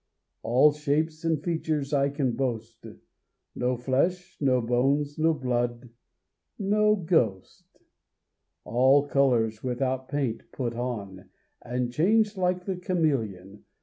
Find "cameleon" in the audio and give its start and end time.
12.77-13.65